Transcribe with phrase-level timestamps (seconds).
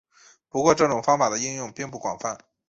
[0.49, 2.35] 不过这种方法的应用并不广泛。